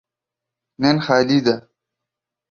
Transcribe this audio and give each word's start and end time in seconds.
نن 0.81 0.97
خالي 1.05 1.39
ده. 1.45 1.55